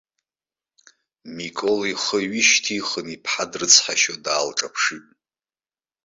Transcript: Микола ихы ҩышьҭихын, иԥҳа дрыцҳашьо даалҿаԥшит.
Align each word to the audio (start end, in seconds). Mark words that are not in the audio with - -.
Микола 1.35 1.85
ихы 1.91 2.17
ҩышьҭихын, 2.29 3.07
иԥҳа 3.15 3.45
дрыцҳашьо 3.51 4.15
даалҿаԥшит. 4.23 5.05